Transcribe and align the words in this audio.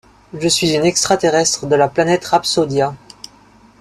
Je 0.33 0.47
suis 0.47 0.73
une 0.73 0.83
extra-terrestre 0.83 1.67
de 1.67 1.75
la 1.75 1.87
planète 1.87 2.25
Rhapsodia. 2.25 2.95